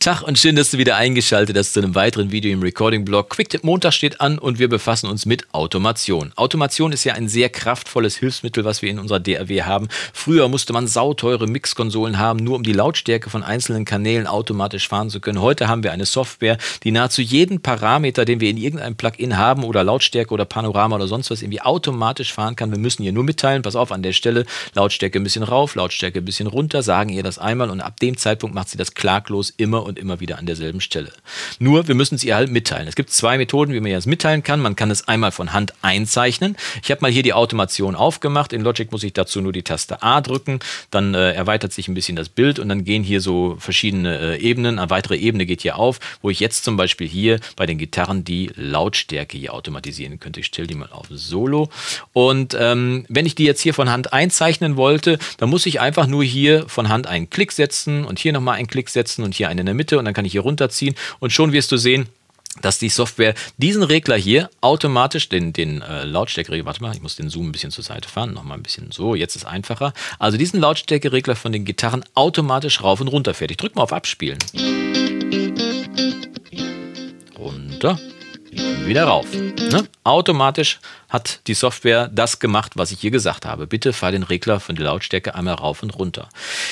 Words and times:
Tag 0.00 0.22
und 0.22 0.38
schön, 0.38 0.54
dass 0.54 0.70
du 0.70 0.78
wieder 0.78 0.94
eingeschaltet 0.94 1.56
hast 1.58 1.72
zu 1.72 1.80
einem 1.80 1.96
weiteren 1.96 2.30
Video 2.30 2.52
im 2.52 2.62
Recording-Blog. 2.62 3.30
Quicktip 3.30 3.64
Montag 3.64 3.92
steht 3.92 4.20
an 4.20 4.38
und 4.38 4.60
wir 4.60 4.68
befassen 4.68 5.10
uns 5.10 5.26
mit 5.26 5.52
Automation. 5.52 6.32
Automation 6.36 6.92
ist 6.92 7.02
ja 7.02 7.14
ein 7.14 7.28
sehr 7.28 7.48
kraftvolles 7.48 8.16
Hilfsmittel, 8.16 8.64
was 8.64 8.80
wir 8.80 8.90
in 8.90 9.00
unserer 9.00 9.18
DAW 9.18 9.62
haben. 9.64 9.88
Früher 10.12 10.46
musste 10.46 10.72
man 10.72 10.86
sauteure 10.86 11.48
Mixkonsolen 11.48 12.16
haben, 12.16 12.38
nur 12.38 12.54
um 12.54 12.62
die 12.62 12.74
Lautstärke 12.74 13.28
von 13.28 13.42
einzelnen 13.42 13.84
Kanälen 13.84 14.28
automatisch 14.28 14.86
fahren 14.86 15.10
zu 15.10 15.18
können. 15.18 15.40
Heute 15.40 15.66
haben 15.66 15.82
wir 15.82 15.90
eine 15.90 16.06
Software, 16.06 16.58
die 16.84 16.92
nahezu 16.92 17.20
jeden 17.20 17.60
Parameter, 17.60 18.24
den 18.24 18.38
wir 18.38 18.50
in 18.50 18.56
irgendeinem 18.56 18.94
Plugin 18.94 19.36
haben 19.36 19.64
oder 19.64 19.82
Lautstärke 19.82 20.32
oder 20.32 20.44
Panorama 20.44 20.94
oder 20.94 21.08
sonst 21.08 21.32
was 21.32 21.42
irgendwie 21.42 21.62
automatisch 21.62 22.32
fahren 22.32 22.54
kann. 22.54 22.70
Wir 22.70 22.78
müssen 22.78 23.02
ihr 23.02 23.12
nur 23.12 23.24
mitteilen, 23.24 23.62
pass 23.62 23.74
auf, 23.74 23.90
an 23.90 24.04
der 24.04 24.12
Stelle 24.12 24.46
Lautstärke 24.74 25.18
ein 25.18 25.24
bisschen 25.24 25.42
rauf, 25.42 25.74
Lautstärke 25.74 26.20
ein 26.20 26.24
bisschen 26.24 26.46
runter, 26.46 26.84
sagen 26.84 27.10
ihr 27.10 27.24
das 27.24 27.40
einmal 27.40 27.68
und 27.68 27.80
ab 27.80 27.98
dem 27.98 28.16
Zeitpunkt 28.16 28.54
macht 28.54 28.68
sie 28.68 28.78
das 28.78 28.94
klaglos 28.94 29.52
immer 29.56 29.87
und 29.88 29.98
immer 29.98 30.20
wieder 30.20 30.38
an 30.38 30.46
derselben 30.46 30.80
Stelle. 30.80 31.12
Nur, 31.58 31.88
wir 31.88 31.94
müssen 31.94 32.14
es 32.14 32.24
ihr 32.24 32.36
halt 32.36 32.50
mitteilen. 32.50 32.86
Es 32.86 32.94
gibt 32.94 33.10
zwei 33.10 33.38
Methoden, 33.38 33.72
wie 33.72 33.80
man 33.80 33.90
das 33.92 34.06
mitteilen 34.06 34.42
kann. 34.42 34.60
Man 34.60 34.76
kann 34.76 34.90
es 34.90 35.08
einmal 35.08 35.32
von 35.32 35.52
Hand 35.52 35.72
einzeichnen. 35.82 36.56
Ich 36.82 36.90
habe 36.90 37.00
mal 37.00 37.10
hier 37.10 37.22
die 37.22 37.32
Automation 37.32 37.96
aufgemacht. 37.96 38.52
In 38.52 38.62
Logic 38.62 38.92
muss 38.92 39.02
ich 39.02 39.12
dazu 39.12 39.40
nur 39.40 39.52
die 39.52 39.62
Taste 39.62 40.02
A 40.02 40.20
drücken. 40.20 40.60
Dann 40.90 41.14
äh, 41.14 41.32
erweitert 41.32 41.72
sich 41.72 41.88
ein 41.88 41.94
bisschen 41.94 42.16
das 42.16 42.28
Bild 42.28 42.58
und 42.58 42.68
dann 42.68 42.84
gehen 42.84 43.02
hier 43.02 43.20
so 43.20 43.56
verschiedene 43.58 44.36
äh, 44.36 44.40
Ebenen. 44.40 44.78
Eine 44.78 44.90
weitere 44.90 45.16
Ebene 45.16 45.46
geht 45.46 45.62
hier 45.62 45.76
auf, 45.76 45.98
wo 46.22 46.30
ich 46.30 46.40
jetzt 46.40 46.64
zum 46.64 46.76
Beispiel 46.76 47.08
hier 47.08 47.40
bei 47.56 47.66
den 47.66 47.78
Gitarren 47.78 48.24
die 48.24 48.50
Lautstärke 48.54 49.36
hier 49.38 49.54
automatisieren 49.54 50.20
könnte. 50.20 50.40
Ich 50.40 50.46
stelle 50.46 50.68
die 50.68 50.74
mal 50.74 50.90
auf 50.92 51.06
Solo. 51.10 51.70
Und 52.12 52.56
ähm, 52.58 53.06
wenn 53.08 53.26
ich 53.26 53.34
die 53.34 53.44
jetzt 53.44 53.60
hier 53.60 53.74
von 53.74 53.90
Hand 53.90 54.12
einzeichnen 54.12 54.76
wollte, 54.76 55.18
dann 55.38 55.48
muss 55.48 55.66
ich 55.66 55.80
einfach 55.80 56.06
nur 56.06 56.24
hier 56.24 56.68
von 56.68 56.88
Hand 56.88 57.06
einen 57.06 57.30
Klick 57.30 57.52
setzen 57.52 58.04
und 58.04 58.18
hier 58.18 58.32
nochmal 58.32 58.56
einen 58.56 58.68
Klick 58.68 58.88
setzen 58.88 59.24
und 59.24 59.34
hier 59.34 59.48
einen 59.48 59.60
in 59.60 59.66
der 59.66 59.74
Mitte 59.78 59.98
und 59.98 60.04
dann 60.04 60.12
kann 60.12 60.26
ich 60.26 60.32
hier 60.32 60.42
runterziehen 60.42 60.94
und 61.20 61.32
schon 61.32 61.52
wirst 61.52 61.72
du 61.72 61.78
sehen, 61.78 62.06
dass 62.62 62.78
die 62.78 62.88
Software 62.88 63.34
diesen 63.56 63.82
Regler 63.82 64.16
hier 64.16 64.50
automatisch, 64.60 65.28
den, 65.28 65.52
den 65.52 65.82
äh, 65.82 66.04
Lautstärkeregler, 66.04 66.66
warte 66.66 66.82
mal, 66.82 66.94
ich 66.94 67.02
muss 67.02 67.16
den 67.16 67.28
Zoom 67.28 67.48
ein 67.48 67.52
bisschen 67.52 67.70
zur 67.70 67.84
Seite 67.84 68.08
fahren, 68.08 68.32
nochmal 68.34 68.58
ein 68.58 68.62
bisschen 68.62 68.90
so, 68.90 69.14
jetzt 69.14 69.36
ist 69.36 69.44
einfacher. 69.44 69.92
Also 70.18 70.38
diesen 70.38 70.60
Lautstärkeregler 70.60 71.36
von 71.36 71.52
den 71.52 71.64
Gitarren 71.64 72.04
automatisch 72.14 72.82
rauf 72.82 73.00
und 73.00 73.08
runter 73.08 73.34
fährt. 73.34 73.50
Ich 73.50 73.56
drücke 73.56 73.76
mal 73.76 73.82
auf 73.82 73.92
Abspielen. 73.92 74.38
Runter, 77.38 77.98
wieder 78.84 79.04
rauf. 79.04 79.32
Ne? 79.32 79.86
Automatisch 80.08 80.80
hat 81.10 81.40
die 81.46 81.54
Software 81.54 82.08
das 82.08 82.38
gemacht, 82.38 82.72
was 82.76 82.92
ich 82.92 83.00
hier 83.00 83.10
gesagt 83.10 83.44
habe. 83.44 83.66
Bitte 83.66 83.92
fahr 83.92 84.10
den 84.10 84.22
Regler 84.22 84.58
von 84.58 84.74
der 84.74 84.86
Lautstärke 84.86 85.34
einmal 85.34 85.54
rauf 85.54 85.82
und 85.82 85.90
runter. 85.98 86.28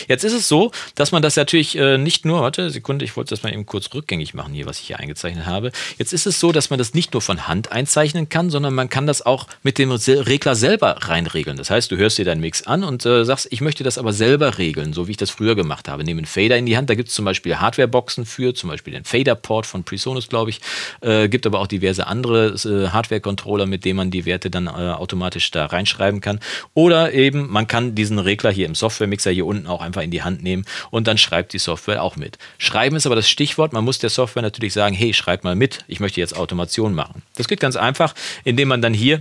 Jetzt 0.08 0.24
ist 0.24 0.32
es 0.32 0.48
so, 0.48 0.72
dass 0.94 1.12
man 1.12 1.22
das 1.22 1.36
natürlich 1.36 1.76
äh, 1.76 1.98
nicht 1.98 2.24
nur, 2.24 2.40
warte, 2.40 2.70
Sekunde, 2.70 3.04
ich 3.04 3.16
wollte 3.16 3.30
das 3.30 3.42
mal 3.42 3.52
eben 3.52 3.66
kurz 3.66 3.92
rückgängig 3.94 4.32
machen 4.32 4.54
hier, 4.54 4.64
was 4.64 4.80
ich 4.80 4.86
hier 4.86 4.98
eingezeichnet 5.00 5.44
habe. 5.44 5.70
Jetzt 5.98 6.14
ist 6.14 6.26
es 6.26 6.40
so, 6.40 6.50
dass 6.52 6.70
man 6.70 6.78
das 6.78 6.94
nicht 6.94 7.12
nur 7.12 7.20
von 7.20 7.46
Hand 7.46 7.72
einzeichnen 7.72 8.28
kann, 8.28 8.48
sondern 8.48 8.74
man 8.74 8.88
kann 8.88 9.06
das 9.06 9.24
auch 9.24 9.46
mit 9.62 9.76
dem 9.76 9.90
Regler 9.90 10.54
selber 10.54 10.96
reinregeln. 11.02 11.58
Das 11.58 11.68
heißt, 11.70 11.90
du 11.90 11.96
hörst 11.98 12.16
dir 12.16 12.24
deinen 12.24 12.40
Mix 12.40 12.62
an 12.62 12.84
und 12.84 13.04
äh, 13.04 13.24
sagst, 13.24 13.48
ich 13.50 13.60
möchte 13.60 13.84
das 13.84 13.98
aber 13.98 14.14
selber 14.14 14.56
regeln, 14.56 14.94
so 14.94 15.08
wie 15.08 15.12
ich 15.12 15.16
das 15.18 15.30
früher 15.30 15.54
gemacht 15.54 15.88
habe. 15.88 16.04
Nehme 16.04 16.20
einen 16.20 16.26
Fader 16.26 16.56
in 16.56 16.64
die 16.64 16.76
Hand, 16.78 16.88
da 16.88 16.94
gibt 16.94 17.10
es 17.10 17.14
zum 17.14 17.26
Beispiel 17.26 17.56
Hardwareboxen 17.56 18.24
für, 18.24 18.54
zum 18.54 18.70
Beispiel 18.70 18.94
den 18.94 19.04
Fader-Port 19.04 19.66
von 19.66 19.84
Presonus, 19.84 20.28
glaube 20.28 20.50
ich. 20.50 20.60
Äh, 21.00 21.28
gibt 21.28 21.46
aber 21.46 21.60
auch 21.60 21.66
diverse 21.66 22.06
andere 22.06 22.54
äh, 22.64 22.88
Hardware-Controller, 23.26 23.66
mit 23.66 23.84
denen 23.84 23.96
man 23.96 24.10
die 24.10 24.24
Werte 24.24 24.50
dann 24.50 24.66
äh, 24.66 24.70
automatisch 24.70 25.50
da 25.50 25.66
reinschreiben 25.66 26.20
kann. 26.20 26.40
Oder 26.74 27.12
eben, 27.12 27.50
man 27.50 27.66
kann 27.66 27.94
diesen 27.94 28.18
Regler 28.18 28.50
hier 28.50 28.66
im 28.66 28.74
Software-Mixer 28.74 29.30
hier 29.30 29.46
unten 29.46 29.66
auch 29.66 29.80
einfach 29.80 30.02
in 30.02 30.10
die 30.10 30.22
Hand 30.22 30.42
nehmen 30.42 30.64
und 30.90 31.06
dann 31.06 31.18
schreibt 31.18 31.52
die 31.52 31.58
Software 31.58 32.02
auch 32.02 32.16
mit. 32.16 32.38
Schreiben 32.58 32.96
ist 32.96 33.06
aber 33.06 33.16
das 33.16 33.28
Stichwort. 33.28 33.72
Man 33.72 33.84
muss 33.84 33.98
der 33.98 34.10
Software 34.10 34.42
natürlich 34.42 34.72
sagen, 34.72 34.94
hey, 34.94 35.12
schreib 35.12 35.44
mal 35.44 35.56
mit, 35.56 35.84
ich 35.88 36.00
möchte 36.00 36.20
jetzt 36.20 36.36
Automation 36.36 36.94
machen. 36.94 37.22
Das 37.36 37.48
geht 37.48 37.60
ganz 37.60 37.76
einfach, 37.76 38.14
indem 38.44 38.68
man 38.68 38.82
dann 38.82 38.94
hier 38.94 39.20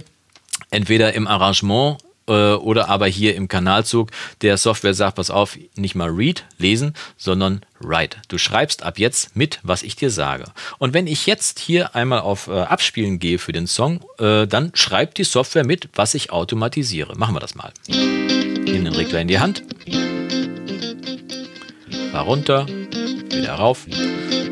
entweder 0.69 1.13
im 1.13 1.27
Arrangement 1.27 1.97
oder 2.31 2.89
aber 2.89 3.07
hier 3.07 3.35
im 3.35 3.47
Kanalzug 3.47 4.11
der 4.41 4.57
Software 4.57 4.93
sagt, 4.93 5.15
pass 5.15 5.29
auf, 5.29 5.57
nicht 5.75 5.95
mal 5.95 6.09
read, 6.09 6.45
lesen, 6.57 6.93
sondern 7.17 7.61
write. 7.79 8.17
Du 8.27 8.37
schreibst 8.37 8.83
ab 8.83 8.97
jetzt 8.97 9.35
mit, 9.35 9.59
was 9.63 9.83
ich 9.83 9.95
dir 9.95 10.09
sage. 10.09 10.45
Und 10.79 10.93
wenn 10.93 11.07
ich 11.07 11.25
jetzt 11.25 11.59
hier 11.59 11.95
einmal 11.95 12.19
auf 12.19 12.47
äh, 12.47 12.51
Abspielen 12.51 13.19
gehe 13.19 13.37
für 13.37 13.51
den 13.51 13.67
Song, 13.67 14.03
äh, 14.19 14.47
dann 14.47 14.71
schreibt 14.73 15.17
die 15.17 15.23
Software 15.23 15.65
mit, 15.65 15.89
was 15.93 16.13
ich 16.13 16.31
automatisiere. 16.31 17.15
Machen 17.15 17.35
wir 17.35 17.39
das 17.39 17.55
mal. 17.55 17.71
Nimm 17.87 18.65
den 18.65 18.87
Regler 18.87 19.21
in 19.21 19.27
die 19.27 19.39
Hand. 19.39 19.63
Fahr 22.11 22.23
runter, 22.23 22.67
wieder 22.67 23.53
rauf. 23.53 23.85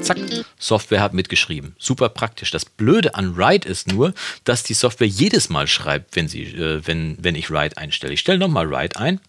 Zack, 0.04 0.18
Software 0.60 1.02
hat 1.02 1.14
mitgeschrieben. 1.14 1.76
Super 1.80 2.10
praktisch. 2.10 2.52
Das 2.52 2.66
Blöde 2.66 3.16
an 3.16 3.38
Write 3.38 3.68
ist 3.68 3.88
nur, 3.88 4.14
dass 4.44 4.64
die 4.64 4.74
Software 4.74 5.08
jedes 5.08 5.50
Mal 5.50 5.68
schreibt, 5.68 6.16
wenn, 6.16 6.28
sie, 6.28 6.44
äh, 6.44 6.86
wenn, 6.86 7.18
wenn 7.22 7.36
ich 7.36 7.50
Write 7.50 7.78
einstelle. 7.78 8.14
Ich 8.14 8.20
stelle 8.20 8.38
nochmal 8.38 8.70
Write 8.70 9.00
ein. 9.00 9.22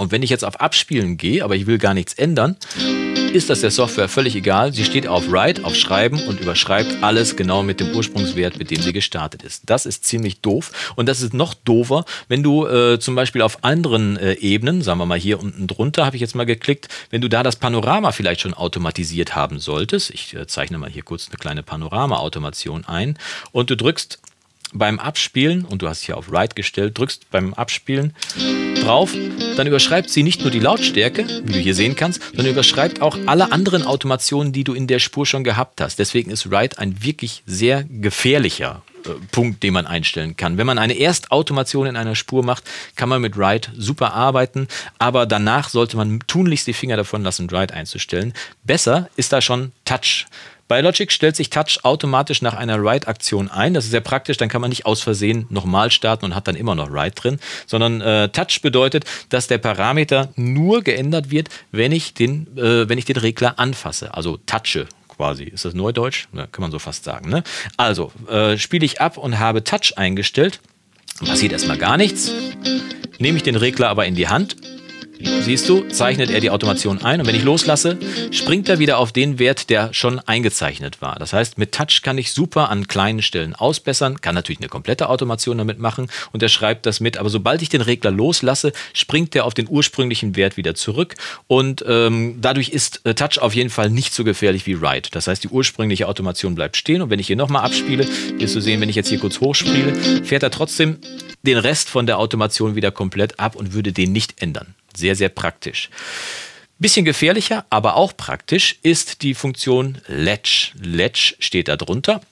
Und 0.00 0.12
wenn 0.12 0.22
ich 0.22 0.30
jetzt 0.30 0.46
auf 0.46 0.60
Abspielen 0.60 1.18
gehe, 1.18 1.44
aber 1.44 1.56
ich 1.56 1.66
will 1.66 1.76
gar 1.76 1.92
nichts 1.92 2.14
ändern, 2.14 2.56
ist 3.34 3.50
das 3.50 3.60
der 3.60 3.70
Software 3.70 4.08
völlig 4.08 4.34
egal. 4.34 4.72
Sie 4.72 4.86
steht 4.86 5.06
auf 5.06 5.30
Write, 5.30 5.62
auf 5.64 5.76
Schreiben 5.76 6.26
und 6.26 6.40
überschreibt 6.40 7.02
alles 7.02 7.36
genau 7.36 7.62
mit 7.62 7.80
dem 7.80 7.94
Ursprungswert, 7.94 8.58
mit 8.58 8.70
dem 8.70 8.80
sie 8.80 8.94
gestartet 8.94 9.42
ist. 9.42 9.64
Das 9.66 9.84
ist 9.84 10.04
ziemlich 10.04 10.40
doof. 10.40 10.94
Und 10.96 11.06
das 11.06 11.20
ist 11.20 11.34
noch 11.34 11.52
doofer, 11.52 12.06
wenn 12.28 12.42
du 12.42 12.66
äh, 12.66 12.98
zum 12.98 13.14
Beispiel 13.14 13.42
auf 13.42 13.62
anderen 13.62 14.16
äh, 14.16 14.32
Ebenen, 14.32 14.80
sagen 14.80 14.98
wir 14.98 15.06
mal 15.06 15.18
hier 15.18 15.38
unten 15.38 15.66
drunter, 15.66 16.06
habe 16.06 16.16
ich 16.16 16.22
jetzt 16.22 16.34
mal 16.34 16.46
geklickt, 16.46 16.88
wenn 17.10 17.20
du 17.20 17.28
da 17.28 17.42
das 17.42 17.56
Panorama 17.56 18.10
vielleicht 18.10 18.40
schon 18.40 18.54
automatisiert 18.54 19.36
haben 19.36 19.58
solltest. 19.58 20.10
Ich 20.10 20.34
äh, 20.34 20.46
zeichne 20.46 20.78
mal 20.78 20.88
hier 20.88 21.02
kurz 21.02 21.28
eine 21.28 21.36
kleine 21.36 21.62
Panorama-Automation 21.62 22.86
ein 22.86 23.18
und 23.52 23.68
du 23.68 23.76
drückst 23.76 24.18
beim 24.72 24.98
Abspielen, 24.98 25.64
und 25.64 25.82
du 25.82 25.88
hast 25.88 26.02
hier 26.02 26.16
auf 26.16 26.30
Write 26.30 26.54
gestellt, 26.54 26.96
drückst 26.98 27.30
beim 27.30 27.54
Abspielen 27.54 28.14
drauf, 28.80 29.14
dann 29.56 29.66
überschreibt 29.66 30.10
sie 30.10 30.22
nicht 30.22 30.42
nur 30.42 30.50
die 30.50 30.58
Lautstärke, 30.58 31.26
wie 31.44 31.52
du 31.52 31.58
hier 31.58 31.74
sehen 31.74 31.96
kannst, 31.96 32.22
sondern 32.34 32.52
überschreibt 32.52 33.02
auch 33.02 33.16
alle 33.26 33.52
anderen 33.52 33.82
Automationen, 33.82 34.52
die 34.52 34.64
du 34.64 34.74
in 34.74 34.86
der 34.86 34.98
Spur 34.98 35.26
schon 35.26 35.44
gehabt 35.44 35.80
hast. 35.80 35.98
Deswegen 35.98 36.30
ist 36.30 36.50
Write 36.50 36.78
ein 36.78 37.02
wirklich 37.02 37.42
sehr 37.46 37.84
gefährlicher 37.84 38.82
äh, 38.99 38.99
Punkt, 39.32 39.62
den 39.62 39.74
man 39.74 39.86
einstellen 39.86 40.36
kann. 40.36 40.58
Wenn 40.58 40.66
man 40.66 40.78
eine 40.78 40.98
Erstautomation 40.98 41.86
in 41.86 41.96
einer 41.96 42.14
Spur 42.14 42.44
macht, 42.44 42.64
kann 42.96 43.08
man 43.08 43.20
mit 43.20 43.36
Write 43.36 43.70
super 43.76 44.14
arbeiten, 44.14 44.68
aber 44.98 45.26
danach 45.26 45.68
sollte 45.68 45.96
man 45.96 46.20
tunlichst 46.26 46.66
die 46.66 46.72
Finger 46.72 46.96
davon 46.96 47.22
lassen, 47.22 47.50
Write 47.50 47.74
einzustellen. 47.74 48.32
Besser 48.64 49.08
ist 49.16 49.32
da 49.32 49.40
schon 49.40 49.72
Touch. 49.84 50.26
Bei 50.70 50.82
Logic 50.82 51.10
stellt 51.10 51.34
sich 51.34 51.50
Touch 51.50 51.80
automatisch 51.82 52.42
nach 52.42 52.54
einer 52.54 52.80
Write-Aktion 52.80 53.50
ein. 53.50 53.74
Das 53.74 53.86
ist 53.86 53.90
sehr 53.90 54.00
praktisch, 54.00 54.36
dann 54.36 54.48
kann 54.48 54.60
man 54.60 54.70
nicht 54.70 54.86
aus 54.86 55.00
Versehen 55.02 55.46
nochmal 55.50 55.90
starten 55.90 56.26
und 56.26 56.36
hat 56.36 56.46
dann 56.46 56.54
immer 56.54 56.76
noch 56.76 56.92
Write 56.92 57.20
drin, 57.20 57.40
sondern 57.66 58.00
äh, 58.00 58.28
Touch 58.28 58.60
bedeutet, 58.62 59.04
dass 59.30 59.48
der 59.48 59.58
Parameter 59.58 60.28
nur 60.36 60.82
geändert 60.82 61.32
wird, 61.32 61.48
wenn 61.72 61.90
ich 61.90 62.14
den, 62.14 62.56
äh, 62.56 62.88
wenn 62.88 62.98
ich 62.98 63.04
den 63.04 63.16
Regler 63.16 63.58
anfasse, 63.58 64.14
also 64.14 64.36
touche 64.46 64.86
quasi. 65.20 65.44
Ist 65.44 65.66
das 65.66 65.74
Neudeutsch? 65.74 66.28
Ja, 66.32 66.46
kann 66.46 66.62
man 66.62 66.70
so 66.70 66.78
fast 66.78 67.04
sagen. 67.04 67.28
Ne? 67.28 67.42
Also 67.76 68.10
äh, 68.30 68.56
spiele 68.56 68.86
ich 68.86 69.02
ab 69.02 69.18
und 69.18 69.38
habe 69.38 69.62
Touch 69.62 69.92
eingestellt. 69.96 70.60
Passiert 71.18 71.52
erstmal 71.52 71.76
gar 71.76 71.98
nichts. 71.98 72.32
Nehme 73.18 73.36
ich 73.36 73.42
den 73.42 73.56
Regler 73.56 73.90
aber 73.90 74.06
in 74.06 74.14
die 74.14 74.28
Hand 74.28 74.56
Siehst 75.22 75.68
du, 75.68 75.82
zeichnet 75.88 76.30
er 76.30 76.40
die 76.40 76.50
Automation 76.50 77.02
ein 77.02 77.20
und 77.20 77.26
wenn 77.26 77.34
ich 77.34 77.42
loslasse, 77.42 77.98
springt 78.30 78.68
er 78.68 78.78
wieder 78.78 78.98
auf 78.98 79.12
den 79.12 79.38
Wert, 79.38 79.68
der 79.68 79.92
schon 79.92 80.18
eingezeichnet 80.18 81.02
war. 81.02 81.16
Das 81.18 81.32
heißt, 81.32 81.58
mit 81.58 81.72
Touch 81.72 82.02
kann 82.02 82.18
ich 82.18 82.32
super 82.32 82.70
an 82.70 82.88
kleinen 82.88 83.20
Stellen 83.20 83.54
ausbessern, 83.54 84.20
kann 84.20 84.34
natürlich 84.34 84.60
eine 84.60 84.68
komplette 84.68 85.08
Automation 85.08 85.58
damit 85.58 85.78
machen 85.78 86.08
und 86.32 86.42
er 86.42 86.48
schreibt 86.48 86.86
das 86.86 87.00
mit. 87.00 87.18
Aber 87.18 87.28
sobald 87.28 87.62
ich 87.62 87.68
den 87.68 87.80
Regler 87.80 88.10
loslasse, 88.10 88.72
springt 88.92 89.34
er 89.36 89.44
auf 89.44 89.54
den 89.54 89.68
ursprünglichen 89.68 90.36
Wert 90.36 90.56
wieder 90.56 90.74
zurück 90.74 91.14
und 91.46 91.84
ähm, 91.86 92.38
dadurch 92.40 92.70
ist 92.70 93.04
äh, 93.04 93.14
Touch 93.14 93.40
auf 93.40 93.54
jeden 93.54 93.70
Fall 93.70 93.90
nicht 93.90 94.14
so 94.14 94.24
gefährlich 94.24 94.66
wie 94.66 94.80
Write. 94.80 95.10
Das 95.10 95.26
heißt, 95.26 95.44
die 95.44 95.48
ursprüngliche 95.48 96.08
Automation 96.08 96.54
bleibt 96.54 96.76
stehen 96.76 97.02
und 97.02 97.10
wenn 97.10 97.18
ich 97.18 97.26
hier 97.26 97.36
nochmal 97.36 97.64
abspiele, 97.64 98.06
wirst 98.38 98.56
du 98.56 98.60
sehen, 98.60 98.80
wenn 98.80 98.88
ich 98.88 98.96
jetzt 98.96 99.08
hier 99.08 99.18
kurz 99.18 99.40
hochspiele, 99.40 100.24
fährt 100.24 100.42
er 100.42 100.50
trotzdem 100.50 100.98
den 101.42 101.58
Rest 101.58 101.88
von 101.88 102.06
der 102.06 102.18
Automation 102.18 102.74
wieder 102.74 102.90
komplett 102.90 103.38
ab 103.38 103.56
und 103.56 103.72
würde 103.72 103.92
den 103.92 104.12
nicht 104.12 104.40
ändern. 104.42 104.74
Sehr, 104.94 105.16
sehr 105.16 105.28
praktisch. 105.28 105.90
Bisschen 106.78 107.04
gefährlicher, 107.04 107.66
aber 107.68 107.96
auch 107.96 108.16
praktisch 108.16 108.78
ist 108.82 109.22
die 109.22 109.34
Funktion 109.34 109.98
Latch. 110.06 110.72
Latch 110.82 111.36
steht 111.38 111.68
da 111.68 111.76
drunter. 111.76 112.22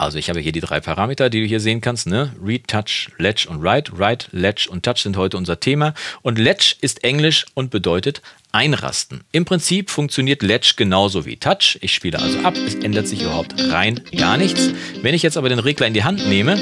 Also 0.00 0.18
ich 0.18 0.30
habe 0.30 0.40
hier 0.40 0.52
die 0.52 0.60
drei 0.60 0.80
Parameter, 0.80 1.28
die 1.28 1.40
du 1.42 1.46
hier 1.46 1.60
sehen 1.60 1.82
kannst. 1.82 2.06
Ne? 2.06 2.34
Read, 2.42 2.68
Touch, 2.68 3.10
Latch 3.18 3.46
und 3.46 3.62
Write. 3.62 3.98
Write, 3.98 4.28
Latch 4.32 4.66
und 4.66 4.82
Touch 4.82 4.98
sind 5.02 5.18
heute 5.18 5.36
unser 5.36 5.60
Thema. 5.60 5.92
Und 6.22 6.38
Latch 6.38 6.76
ist 6.80 7.04
Englisch 7.04 7.44
und 7.52 7.70
bedeutet 7.70 8.22
einrasten. 8.52 9.24
Im 9.32 9.44
Prinzip 9.44 9.90
funktioniert 9.90 10.42
Latch 10.42 10.76
genauso 10.76 11.26
wie 11.26 11.36
Touch. 11.36 11.78
Ich 11.82 11.92
spiele 11.92 12.18
also 12.18 12.38
ab, 12.40 12.54
es 12.56 12.76
ändert 12.76 13.08
sich 13.08 13.22
überhaupt 13.22 13.54
rein 13.58 14.00
gar 14.16 14.38
nichts. 14.38 14.70
Wenn 15.02 15.14
ich 15.14 15.22
jetzt 15.22 15.36
aber 15.36 15.48
den 15.48 15.58
Regler 15.58 15.86
in 15.86 15.94
die 15.94 16.04
Hand 16.04 16.26
nehme 16.26 16.58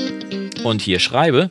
und 0.65 0.83
hier 0.83 0.99
schreibe, 0.99 1.49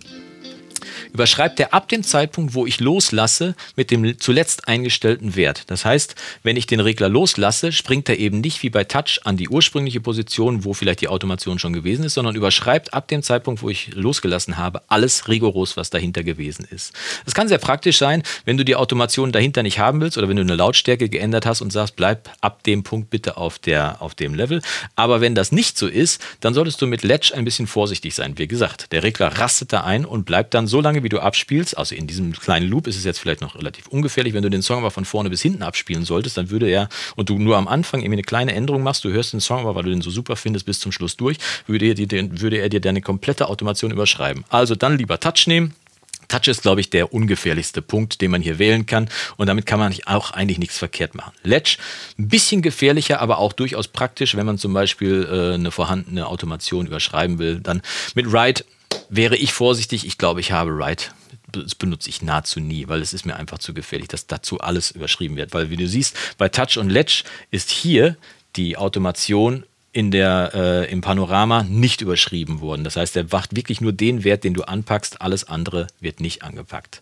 überschreibt 1.13 1.59
er 1.59 1.74
ab 1.74 1.88
dem 1.89 2.04
Zeitpunkt, 2.04 2.54
wo 2.54 2.65
ich 2.65 2.80
loslasse, 2.80 3.56
mit 3.75 3.92
dem 3.92 4.19
zuletzt 4.19 4.68
eingestellten 4.68 5.36
Wert. 5.36 5.63
Das 5.68 5.86
heißt, 5.86 6.15
wenn 6.44 6.57
ich 6.57 6.68
den 6.68 6.80
Regler 6.80 7.09
loslasse, 7.09 7.71
springt 7.71 8.09
er 8.09 8.19
eben 8.19 8.42
nicht 8.42 8.63
wie 8.63 8.69
bei 8.69 8.83
Touch 8.83 9.21
an 9.24 9.38
die 9.38 9.50
ursprüngliche 9.50 10.01
Position, 10.01 10.65
wo 10.65 10.74
vielleicht 10.74 11.01
die 11.01 11.07
Automation 11.07 11.59
schon 11.59 11.74
gewesen 11.74 12.04
ist, 12.06 12.13
sondern 12.13 12.36
überschreibt 12.36 12.94
ab 12.94 13.07
dem 13.07 13.24
Zeitpunkt, 13.24 13.62
wo 13.62 13.69
ich 13.69 13.94
losgelassen 13.94 14.57
habe, 14.57 14.81
alles 14.88 15.27
rigoros, 15.27 15.77
was 15.77 15.89
dahinter 15.89 16.24
gewesen 16.24 16.68
ist. 16.69 16.94
Das 17.25 17.33
kann 17.33 17.48
sehr 17.48 17.57
praktisch 17.57 17.98
sein, 17.98 18.24
wenn 18.45 18.57
du 18.57 18.65
die 18.65 18.75
Automation 18.75 19.31
dahinter 19.31 19.63
nicht 19.63 19.80
haben 19.80 20.01
willst 20.01 20.18
oder 20.18 20.30
wenn 20.30 20.38
du 20.38 20.44
eine 20.44 20.56
Lautstärke 20.56 21.10
geändert 21.10 21.45
hast 21.45 21.62
und 21.62 21.71
sagst, 21.71 21.95
bleib 21.95 22.30
ab 22.42 22.63
dem 22.63 22.83
Punkt 22.83 23.10
bitte 23.10 23.38
auf, 23.38 23.60
der, 23.60 24.01
auf 24.01 24.15
dem 24.15 24.33
Level. 24.33 24.62
Aber 24.95 25.21
wenn 25.21 25.36
das 25.36 25.51
nicht 25.51 25.77
so 25.77 25.88
ist, 25.88 26.21
dann 26.42 26.53
solltest 26.53 26.81
du 26.81 26.88
mit 26.88 27.03
Ledge 27.03 27.33
ein 27.36 27.45
bisschen 27.45 27.68
vorsichtig 27.68 28.15
sein. 28.15 28.38
Wie 28.38 28.48
gesagt, 28.48 28.92
der 28.92 29.03
Regler 29.03 29.27
rastet 29.27 29.74
da 29.74 29.83
ein 29.83 30.06
und 30.06 30.25
bleibt 30.25 30.53
dann 30.53 30.68
so 30.68 30.81
lange, 30.81 30.96
wie 31.03 31.09
du 31.09 31.19
abspielst. 31.19 31.77
Also 31.77 31.95
in 31.95 32.07
diesem 32.07 32.33
kleinen 32.33 32.69
Loop 32.69 32.88
ist 32.88 32.97
es 32.97 33.03
jetzt 33.03 33.19
vielleicht 33.19 33.41
noch 33.41 33.55
relativ 33.55 33.88
ungefährlich. 33.88 34.33
Wenn 34.33 34.44
du 34.44 34.49
den 34.49 34.61
Song 34.61 34.79
aber 34.79 34.91
von 34.91 35.05
vorne 35.05 35.29
bis 35.29 35.41
hinten 35.41 35.63
abspielen 35.63 36.05
solltest, 36.05 36.38
dann 36.38 36.49
würde 36.49 36.69
er, 36.69 36.89
und 37.15 37.29
du 37.29 37.38
nur 37.38 37.57
am 37.57 37.67
Anfang 37.67 38.01
irgendwie 38.01 38.15
eine 38.15 38.23
kleine 38.23 38.53
Änderung 38.53 38.83
machst, 38.83 39.03
du 39.03 39.11
hörst 39.11 39.33
den 39.33 39.39
Song 39.39 39.61
aber, 39.61 39.75
weil 39.75 39.83
du 39.83 39.89
den 39.89 40.01
so 40.01 40.09
super 40.09 40.35
findest, 40.35 40.65
bis 40.65 40.79
zum 40.79 40.91
Schluss 40.91 41.17
durch, 41.17 41.38
würde 41.65 41.85
er 41.85 41.94
dir, 41.94 42.07
würde 42.39 42.57
er 42.57 42.69
dir 42.69 42.81
deine 42.81 43.01
komplette 43.01 43.47
Automation 43.47 43.91
überschreiben. 43.91 44.44
Also 44.49 44.75
dann 44.75 44.97
lieber 44.97 45.19
Touch 45.19 45.47
nehmen, 45.47 45.73
Touch 46.27 46.47
ist, 46.47 46.61
glaube 46.61 46.81
ich, 46.81 46.89
der 46.89 47.13
ungefährlichste 47.13 47.81
Punkt, 47.81 48.21
den 48.21 48.31
man 48.31 48.41
hier 48.41 48.59
wählen 48.59 48.85
kann. 48.85 49.09
Und 49.38 49.47
damit 49.47 49.65
kann 49.65 49.79
man 49.79 49.95
auch 50.05 50.31
eigentlich 50.31 50.57
nichts 50.57 50.77
verkehrt 50.77 51.15
machen. 51.15 51.31
Ledge, 51.43 51.77
ein 52.19 52.27
bisschen 52.27 52.61
gefährlicher, 52.61 53.21
aber 53.21 53.38
auch 53.38 53.53
durchaus 53.53 53.88
praktisch, 53.88 54.35
wenn 54.35 54.45
man 54.45 54.57
zum 54.57 54.73
Beispiel 54.73 55.27
äh, 55.29 55.53
eine 55.53 55.71
vorhandene 55.71 56.27
Automation 56.27 56.85
überschreiben 56.88 57.39
will. 57.39 57.59
Dann 57.61 57.81
mit 58.13 58.31
Write 58.31 58.65
wäre 59.09 59.36
ich 59.36 59.54
vorsichtig. 59.54 60.06
Ich 60.06 60.18
glaube, 60.18 60.39
ich 60.39 60.51
habe 60.51 60.77
Write. 60.77 61.12
Das 61.51 61.75
benutze 61.75 62.09
ich 62.09 62.21
nahezu 62.21 62.59
nie, 62.59 62.88
weil 62.88 63.01
es 63.01 63.13
ist 63.13 63.25
mir 63.25 63.38
einfach 63.38 63.59
zu 63.59 63.74
gefährlich, 63.74 64.09
dass 64.09 64.27
dazu 64.27 64.59
alles 64.59 64.92
überschrieben 64.92 65.38
wird. 65.38 65.54
Weil, 65.54 65.69
wie 65.69 65.77
du 65.77 65.88
siehst, 65.88 66.15
bei 66.38 66.50
Touch 66.50 66.77
und 66.77 66.89
Ledge 66.89 67.24
ist 67.51 67.69
hier 67.69 68.18
die 68.56 68.77
Automation 68.77 69.63
in 69.94 70.12
der, 70.12 70.51
äh, 70.54 70.92
im 70.92 71.01
Panorama 71.01 71.63
nicht 71.63 72.01
überschrieben 72.01 72.59
worden. 72.62 72.83
Das 72.83 72.98
heißt, 72.98 73.15
er 73.15 73.25
macht 73.31 73.56
wirklich 73.56 73.81
nur 73.81 73.94
den 73.94 74.24
Wert, 74.24 74.44
den 74.44 74.54
du 74.54 74.63
anpackst. 74.63 75.21
Alles 75.21 75.45
andere 75.45 75.88
wird 76.00 76.19
nicht 76.19 76.44
angepackt. 76.44 77.01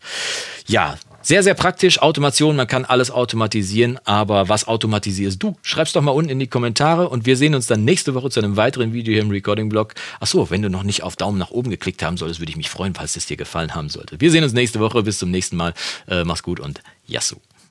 Ja, 0.67 0.97
sehr, 1.25 1.41
sehr 1.41 1.55
praktisch. 1.55 1.99
Automation, 2.03 2.55
man 2.55 2.67
kann 2.67 2.85
alles 2.85 3.09
automatisieren. 3.09 3.99
Aber 4.05 4.47
was 4.47 4.67
automatisierst 4.67 5.41
du? 5.41 5.57
Schreib's 5.63 5.91
doch 5.91 6.03
mal 6.03 6.11
unten 6.11 6.29
in 6.29 6.39
die 6.39 6.45
Kommentare 6.45 7.09
und 7.09 7.25
wir 7.25 7.35
sehen 7.35 7.55
uns 7.55 7.65
dann 7.65 7.83
nächste 7.83 8.13
Woche 8.13 8.29
zu 8.29 8.39
einem 8.39 8.57
weiteren 8.57 8.93
Video 8.93 9.11
hier 9.11 9.23
im 9.23 9.31
Recording-Blog. 9.31 9.95
Achso, 10.19 10.51
wenn 10.51 10.61
du 10.61 10.69
noch 10.69 10.83
nicht 10.83 11.01
auf 11.01 11.15
Daumen 11.15 11.39
nach 11.39 11.49
oben 11.49 11.71
geklickt 11.71 12.03
haben 12.03 12.17
solltest, 12.17 12.39
würde 12.41 12.51
ich 12.51 12.57
mich 12.57 12.69
freuen, 12.69 12.93
falls 12.93 13.15
es 13.15 13.25
dir 13.25 13.37
gefallen 13.37 13.73
haben 13.73 13.89
sollte. 13.89 14.21
Wir 14.21 14.29
sehen 14.29 14.43
uns 14.43 14.53
nächste 14.53 14.79
Woche. 14.79 15.01
Bis 15.01 15.17
zum 15.17 15.31
nächsten 15.31 15.55
Mal. 15.55 15.73
Äh, 16.07 16.23
mach's 16.25 16.43
gut 16.43 16.59
und 16.59 16.81
Yassou. 17.07 17.37